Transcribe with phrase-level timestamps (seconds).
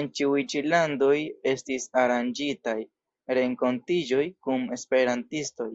[0.00, 1.14] En ĉiuj ĉi landoj
[1.52, 2.76] estis aranĝitaj
[3.40, 5.72] renkontiĝoj kun esperantistoj.